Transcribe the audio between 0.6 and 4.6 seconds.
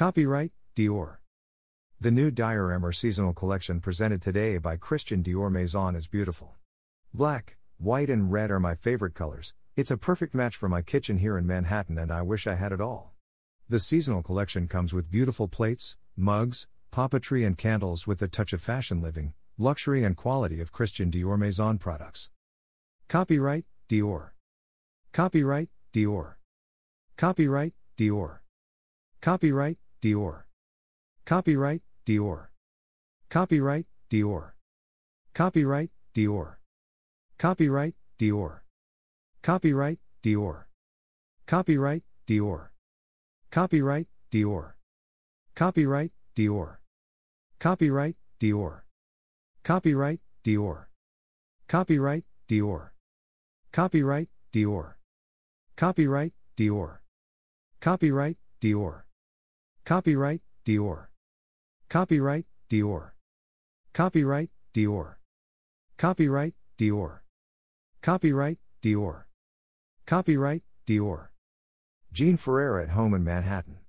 Dior. The new Diorama seasonal collection presented today